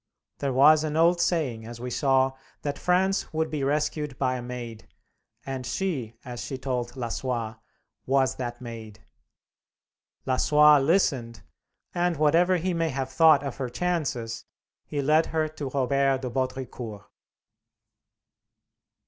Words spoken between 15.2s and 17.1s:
her to Robert de Baudricourt.